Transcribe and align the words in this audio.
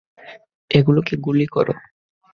ওগুলোকে 0.71 1.13
গুলি 1.25 1.45
করো! 1.47 1.73